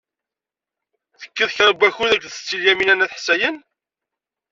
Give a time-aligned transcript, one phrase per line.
[1.19, 3.57] Tekkiḍ kra n wakud akked Setti Lyamina n At Ḥsayen.